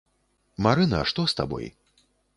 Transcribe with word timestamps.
Марына, 0.67 1.03
што 1.13 1.27
з 1.35 1.41
табой? 1.41 1.65